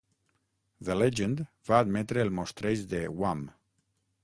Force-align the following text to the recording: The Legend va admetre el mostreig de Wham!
The 0.89 0.95
Legend 0.99 1.43
va 1.69 1.83
admetre 1.85 2.25
el 2.25 2.33
mostreig 2.41 2.83
de 2.97 3.05
Wham! 3.21 3.47